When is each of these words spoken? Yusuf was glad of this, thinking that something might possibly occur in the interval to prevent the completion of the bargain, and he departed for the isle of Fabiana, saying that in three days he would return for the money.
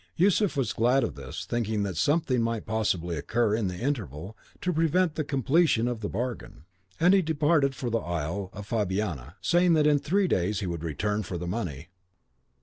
Yusuf 0.15 0.57
was 0.57 0.73
glad 0.73 1.03
of 1.03 1.13
this, 1.13 1.45
thinking 1.45 1.83
that 1.83 1.95
something 1.95 2.41
might 2.41 2.65
possibly 2.65 3.15
occur 3.17 3.53
in 3.53 3.67
the 3.67 3.77
interval 3.79 4.35
to 4.59 4.73
prevent 4.73 5.13
the 5.13 5.23
completion 5.23 5.87
of 5.87 5.99
the 6.01 6.09
bargain, 6.09 6.65
and 6.99 7.13
he 7.13 7.21
departed 7.21 7.75
for 7.75 7.91
the 7.91 7.99
isle 7.99 8.49
of 8.51 8.65
Fabiana, 8.67 9.35
saying 9.41 9.73
that 9.73 9.85
in 9.85 9.99
three 9.99 10.27
days 10.27 10.59
he 10.59 10.65
would 10.65 10.83
return 10.83 11.21
for 11.21 11.37
the 11.37 11.45
money. 11.45 11.89